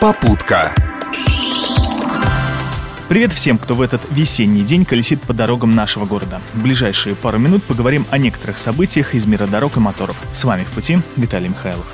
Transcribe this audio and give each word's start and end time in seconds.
Попутка. 0.00 0.74
Привет 3.10 3.32
всем, 3.32 3.58
кто 3.58 3.74
в 3.74 3.82
этот 3.82 4.00
весенний 4.10 4.62
день 4.62 4.86
колесит 4.86 5.20
по 5.20 5.34
дорогам 5.34 5.74
нашего 5.74 6.06
города. 6.06 6.40
В 6.54 6.62
ближайшие 6.62 7.14
пару 7.14 7.36
минут 7.36 7.62
поговорим 7.64 8.06
о 8.10 8.16
некоторых 8.16 8.56
событиях 8.56 9.14
из 9.14 9.26
мира 9.26 9.46
дорог 9.46 9.76
и 9.76 9.80
моторов. 9.80 10.16
С 10.32 10.44
вами 10.44 10.64
в 10.64 10.68
пути 10.68 11.00
Виталий 11.16 11.48
Михайлов. 11.48 11.84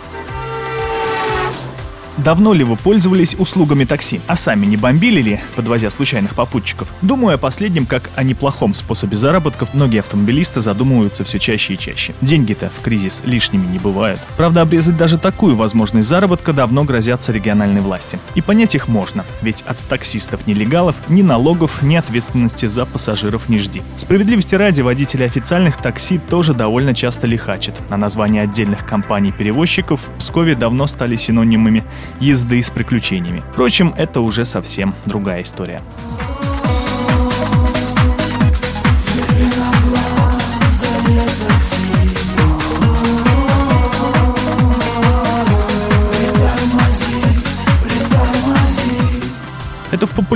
Давно 2.27 2.55
ли 2.55 2.65
вы 2.65 2.75
пользовались 2.75 3.37
услугами 3.39 3.85
такси, 3.85 4.21
а 4.27 4.35
сами 4.35 4.67
не 4.67 4.77
бомбили 4.77 5.23
ли, 5.23 5.41
подвозя 5.55 5.91
случайных 5.91 6.35
попутчиков? 6.35 6.89
Думаю 7.01 7.37
о 7.37 7.39
последнем, 7.39 7.87
как 7.87 8.11
о 8.17 8.25
неплохом 8.25 8.75
способе 8.75 9.17
заработков, 9.17 9.75
многие 9.75 10.01
автомобилисты 10.01 10.61
задумываются 10.61 11.23
все 11.23 11.39
чаще 11.39 11.75
и 11.75 11.79
чаще. 11.79 12.15
Деньги-то 12.23 12.73
в 12.77 12.83
кризис 12.83 13.23
лишними 13.25 13.65
не 13.69 13.79
бывают. 13.79 14.19
Правда, 14.37 14.63
обрезать 14.63 14.97
даже 14.97 15.19
такую 15.19 15.55
возможность 15.55 16.09
заработка 16.09 16.53
давно 16.53 16.83
грозятся 16.83 17.31
региональные 17.31 17.81
власти. 17.81 18.19
И 18.35 18.41
понять 18.43 18.75
их 18.75 18.89
можно, 18.89 19.25
ведь 19.41 19.63
от 19.65 19.79
таксистов-нелегалов 19.89 20.97
ни 21.07 21.23
налогов, 21.23 21.81
ни 21.83 21.95
ответственности 21.95 22.67
за 22.67 22.87
пассажиров 22.87 23.49
не 23.49 23.59
жди. 23.59 23.83
Справедливости 23.97 24.57
ради, 24.57 24.81
водители 24.81 25.23
официальных 25.23 25.77
такси 25.77 26.19
тоже 26.19 26.55
довольно 26.55 26.93
часто 26.93 27.29
лихачат, 27.29 27.81
а 27.89 27.97
названия 27.97 28.43
отдельных 28.43 28.85
компаний-перевозчиков 28.85 30.09
в 30.09 30.19
Пскове 30.19 30.57
давно 30.57 30.89
стали 30.89 31.15
синонимами 31.15 31.85
езды 32.21 32.63
с 32.63 32.71
приключениями. 32.71 33.43
Впрочем, 33.53 33.95
это 33.97 34.21
уже 34.21 34.45
совсем 34.45 34.95
другая 35.07 35.43
история. 35.43 35.83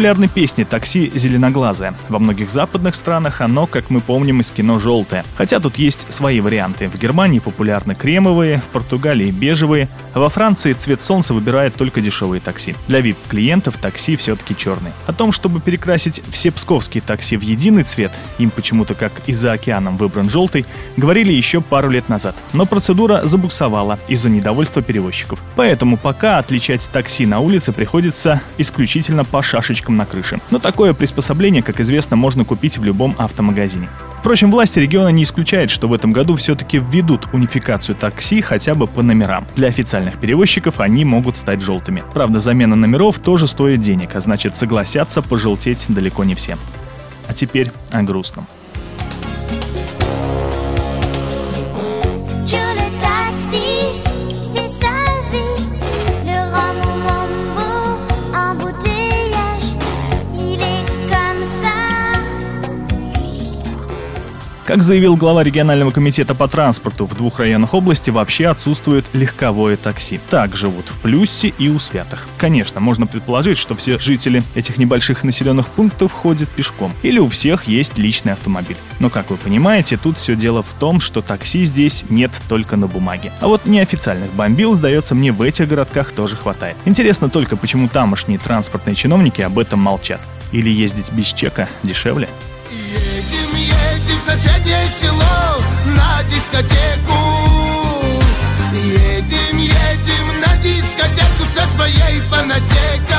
Популярной 0.01 0.29
песне 0.29 0.65
«Такси 0.65 1.13
зеленоглазое». 1.15 1.93
Во 2.09 2.19
многих 2.19 2.49
западных 2.49 2.95
странах 2.95 3.43
оно, 3.43 3.67
как 3.67 3.91
мы 3.91 4.01
помним 4.01 4.41
из 4.41 4.51
кино, 4.51 4.79
желтое. 4.79 5.27
Хотя 5.37 5.61
тут 5.61 5.77
есть 5.77 6.11
свои 6.11 6.41
варианты. 6.41 6.89
В 6.89 6.99
Германии 6.99 7.39
популярны 7.39 7.95
кремовые, 7.95 8.63
в 8.63 8.69
Португалии 8.69 9.31
бежевые, 9.31 9.91
а 10.15 10.21
во 10.21 10.31
Франции 10.31 10.73
цвет 10.73 11.03
солнца 11.03 11.35
выбирает 11.35 11.75
только 11.75 12.01
дешевые 12.01 12.41
такси. 12.41 12.75
Для 12.89 13.01
VIP-клиентов 13.01 13.77
такси 13.77 14.17
все-таки 14.17 14.57
черный. 14.57 14.93
О 15.07 15.13
том, 15.13 15.33
чтобы 15.33 15.61
перекрасить 15.61 16.23
все 16.31 16.51
псковские 16.51 17.03
такси 17.03 17.37
в 17.37 17.43
единый 17.43 17.83
цвет, 17.83 18.11
им 18.39 18.49
почему-то 18.49 18.95
как 18.95 19.13
и 19.27 19.35
за 19.35 19.53
океаном 19.53 19.99
выбран 19.99 20.31
желтый, 20.31 20.65
говорили 20.97 21.31
еще 21.31 21.61
пару 21.61 21.91
лет 21.91 22.09
назад. 22.09 22.35
Но 22.55 22.65
процедура 22.65 23.21
забуксовала 23.25 23.99
из-за 24.09 24.31
недовольства 24.31 24.81
перевозчиков. 24.81 25.41
Поэтому 25.57 25.99
пока 25.99 26.39
отличать 26.39 26.89
такси 26.91 27.27
на 27.27 27.41
улице 27.41 27.73
приходится 27.73 28.41
исключительно 28.57 29.27
по 29.27 29.43
шашечкам 29.43 29.90
на 29.97 30.07
крыше. 30.07 30.41
Но 30.51 30.59
такое 30.59 30.95
приспособление, 30.95 31.63
как 31.63 31.81
известно, 31.81 32.17
можно 32.17 32.45
купить 32.45 32.79
в 32.79 32.85
любом 32.85 33.15
автомагазине. 33.19 33.89
Впрочем, 34.19 34.51
власти 34.51 34.79
региона 34.79 35.09
не 35.09 35.23
исключают, 35.23 35.71
что 35.71 35.89
в 35.89 35.95
этом 35.95 36.13
году 36.13 36.37
все-таки 36.37 36.79
введут 36.79 37.29
унификацию 37.33 37.97
такси 37.97 38.43
хотя 38.43 38.75
бы 38.75 38.87
по 38.87 39.03
номерам. 39.03 39.47
Для 39.57 39.69
официальных 39.69 40.19
перевозчиков 40.19 40.79
они 40.81 41.05
могут 41.05 41.37
стать 41.39 41.63
желтыми. 41.63 42.05
Правда, 42.13 42.39
замена 42.39 42.77
номеров 42.77 43.19
тоже 43.19 43.49
стоит 43.49 43.81
денег, 43.81 44.11
а 44.15 44.21
значит 44.21 44.57
согласятся 44.57 45.23
пожелтеть 45.23 45.87
далеко 45.89 46.25
не 46.25 46.35
все. 46.35 46.59
А 47.29 47.33
теперь 47.33 47.71
о 47.91 48.03
грустном. 48.03 48.47
Как 64.71 64.85
заявил 64.85 65.17
глава 65.17 65.43
регионального 65.43 65.91
комитета 65.91 66.33
по 66.33 66.47
транспорту, 66.47 67.05
в 67.05 67.17
двух 67.17 67.41
районах 67.41 67.75
области 67.75 68.11
вообще 68.11 68.47
отсутствует 68.47 69.05
легковое 69.13 69.77
такси. 69.77 70.21
Так 70.31 70.57
живут 70.57 70.89
в 70.91 71.01
Плюсе 71.01 71.53
и 71.59 71.69
у 71.69 71.81
Святых. 71.81 72.29
Конечно, 72.39 72.79
можно 72.79 73.09
предположить, 73.09 73.59
что 73.59 73.75
все 73.75 73.99
жители 73.99 74.45
этих 74.55 74.79
небольших 74.79 75.25
населенных 75.25 75.67
пунктов 75.67 76.13
ходят 76.13 76.49
пешком. 76.51 76.93
Или 77.03 77.19
у 77.19 77.29
всех 77.29 77.65
есть 77.65 77.99
личный 77.99 78.35
автомобиль. 78.35 78.77
Но, 79.01 79.11
как 79.11 79.31
вы 79.31 79.39
понимаете, 79.39 79.97
тут 79.97 80.17
все 80.17 80.37
дело 80.37 80.63
в 80.63 80.73
том, 80.79 81.01
что 81.01 81.21
такси 81.21 81.65
здесь 81.65 82.05
нет 82.09 82.31
только 82.49 82.77
на 82.77 82.87
бумаге. 82.87 83.33
А 83.41 83.49
вот 83.49 83.67
неофициальных 83.67 84.33
бомбил, 84.35 84.75
сдается 84.75 85.17
мне, 85.17 85.33
в 85.33 85.43
этих 85.43 85.67
городках 85.67 86.13
тоже 86.13 86.37
хватает. 86.37 86.77
Интересно 86.85 87.29
только, 87.29 87.57
почему 87.57 87.89
тамошние 87.89 88.39
транспортные 88.39 88.95
чиновники 88.95 89.43
об 89.43 89.59
этом 89.59 89.81
молчат. 89.81 90.21
Или 90.53 90.71
ездить 90.71 91.13
без 91.13 91.33
чека 91.33 91.69
дешевле? 91.83 92.29
Едем, 92.71 93.57
едем 93.57 94.19
в 94.19 94.23
соседнее 94.23 94.87
село 94.89 95.61
на 95.87 96.23
дискотеку. 96.31 97.19
Едем, 98.73 99.59
едем 99.59 100.41
на 100.41 100.57
дискотеку 100.59 101.45
со 101.53 101.67
своей 101.67 102.21
фанатекой 102.31 103.10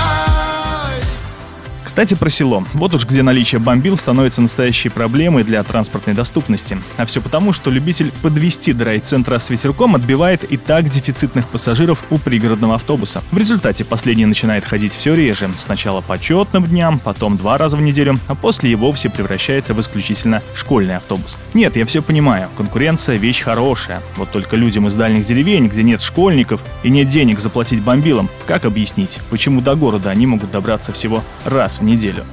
кстати, 1.91 2.13
про 2.13 2.29
село. 2.29 2.63
Вот 2.71 2.93
уж 2.93 3.05
где 3.05 3.21
наличие 3.21 3.59
бомбил 3.59 3.97
становится 3.97 4.41
настоящей 4.41 4.87
проблемой 4.87 5.43
для 5.43 5.61
транспортной 5.61 6.15
доступности. 6.15 6.77
А 6.95 7.05
все 7.05 7.19
потому, 7.19 7.51
что 7.51 7.69
любитель 7.69 8.13
подвести 8.21 8.71
до 8.71 8.85
райцентра 8.85 9.37
с 9.37 9.49
ветерком 9.49 9.95
отбивает 9.95 10.45
и 10.45 10.55
так 10.55 10.87
дефицитных 10.87 11.49
пассажиров 11.49 12.05
у 12.09 12.17
пригородного 12.17 12.75
автобуса. 12.75 13.21
В 13.33 13.37
результате 13.37 13.83
последний 13.83 14.25
начинает 14.25 14.63
ходить 14.63 14.93
все 14.95 15.15
реже. 15.15 15.49
Сначала 15.57 15.99
по 15.99 16.17
четным 16.17 16.63
дням, 16.63 16.97
потом 16.97 17.35
два 17.35 17.57
раза 17.57 17.75
в 17.75 17.81
неделю, 17.81 18.17
а 18.27 18.35
после 18.35 18.71
и 18.71 18.75
вовсе 18.75 19.09
превращается 19.09 19.73
в 19.73 19.81
исключительно 19.81 20.41
школьный 20.55 20.95
автобус. 20.95 21.37
Нет, 21.53 21.75
я 21.75 21.85
все 21.85 22.01
понимаю, 22.01 22.47
конкуренция 22.55 23.17
вещь 23.17 23.41
хорошая. 23.41 24.01
Вот 24.15 24.31
только 24.31 24.55
людям 24.55 24.87
из 24.87 24.95
дальних 24.95 25.25
деревень, 25.25 25.67
где 25.67 25.83
нет 25.83 25.99
школьников 25.99 26.61
и 26.83 26.89
нет 26.89 27.09
денег 27.09 27.41
заплатить 27.41 27.81
бомбилам, 27.81 28.29
как 28.47 28.63
объяснить, 28.63 29.19
почему 29.29 29.59
до 29.59 29.75
города 29.75 30.09
они 30.09 30.25
могут 30.25 30.51
добраться 30.51 30.93
всего 30.93 31.21
раз 31.43 31.80
в 31.81 31.83
неделю. 31.83 32.23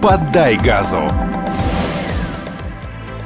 Поддай 0.00 0.56
газу. 0.56 1.10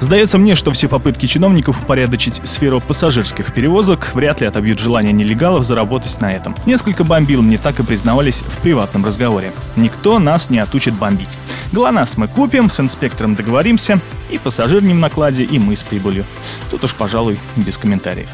Сдается 0.01 0.37
мне, 0.37 0.57
что 0.57 0.73
все 0.73 0.89
попытки 0.89 1.27
чиновников 1.27 1.81
упорядочить 1.81 2.41
сферу 2.43 2.81
пассажирских 2.81 3.55
перевозок 3.55 4.11
вряд 4.15 4.41
ли 4.41 4.49
отобьют 4.49 4.81
желание 4.81 5.13
нелегалов 5.13 5.63
заработать 5.63 6.21
на 6.21 6.33
этом. 6.33 6.57
Несколько 6.67 7.05
бомбил 7.05 7.41
мне 7.41 7.57
так 7.57 7.79
и 7.79 7.85
признавались 7.85 8.41
в 8.41 8.57
приватном 8.63 9.05
разговоре. 9.05 9.53
Никто 9.77 10.19
нас 10.19 10.51
не 10.51 10.59
отучит 10.59 10.95
бомбить. 10.95 11.39
ГЛОНАСС 11.73 12.17
мы 12.17 12.27
купим, 12.27 12.69
с 12.69 12.81
инспектором 12.81 13.37
договоримся, 13.37 14.01
и 14.31 14.39
пассажир 14.39 14.83
не 14.83 14.93
в 14.93 14.99
накладе, 14.99 15.45
и 15.45 15.61
мы 15.61 15.77
с 15.77 15.85
прибылью. 15.85 16.25
Тут 16.71 16.83
уж, 16.83 16.95
пожалуй, 16.95 17.39
без 17.55 17.79
комментариев. 17.79 18.29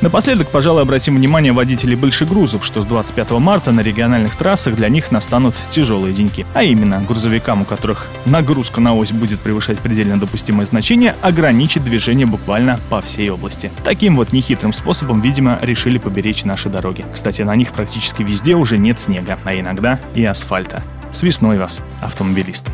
Напоследок, 0.00 0.48
пожалуй, 0.48 0.82
обратим 0.82 1.16
внимание 1.16 1.52
водителей 1.52 1.96
большегрузов, 1.96 2.64
что 2.64 2.82
с 2.82 2.86
25 2.86 3.32
марта 3.32 3.72
на 3.72 3.80
региональных 3.80 4.36
трассах 4.36 4.76
для 4.76 4.88
них 4.88 5.10
настанут 5.10 5.56
тяжелые 5.70 6.14
деньги. 6.14 6.46
А 6.54 6.62
именно, 6.62 7.02
грузовикам, 7.06 7.62
у 7.62 7.64
которых 7.64 8.06
нагрузка 8.24 8.80
на 8.80 8.94
ось 8.94 9.10
будет 9.10 9.40
превышать 9.40 9.78
предельно 9.78 10.18
допустимое 10.18 10.66
значение, 10.66 11.16
ограничить 11.20 11.84
движение 11.84 12.26
буквально 12.26 12.78
по 12.90 13.00
всей 13.00 13.28
области. 13.30 13.72
Таким 13.82 14.16
вот 14.16 14.32
нехитрым 14.32 14.72
способом, 14.72 15.20
видимо, 15.20 15.58
решили 15.62 15.98
поберечь 15.98 16.44
наши 16.44 16.68
дороги. 16.68 17.04
Кстати, 17.12 17.42
на 17.42 17.56
них 17.56 17.72
практически 17.72 18.22
везде 18.22 18.54
уже 18.54 18.78
нет 18.78 19.00
снега, 19.00 19.40
а 19.44 19.54
иногда 19.54 19.98
и 20.14 20.24
асфальта. 20.24 20.84
С 21.10 21.22
весной 21.22 21.58
вас, 21.58 21.82
автомобилисты! 22.00 22.70